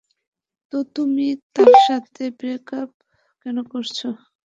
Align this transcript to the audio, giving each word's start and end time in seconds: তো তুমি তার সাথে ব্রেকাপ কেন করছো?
তো 0.73 0.77
তুমি 0.95 1.25
তার 1.55 1.73
সাথে 1.87 2.23
ব্রেকাপ 2.39 2.89
কেন 3.41 3.57
করছো? 3.71 4.07